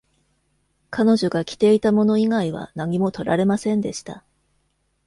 [0.89, 4.23] 彼女が着ていたもの以外は何も取られませんでした。